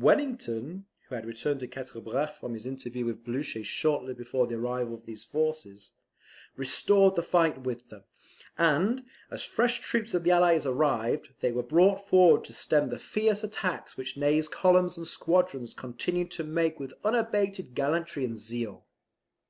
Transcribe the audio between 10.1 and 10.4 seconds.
of the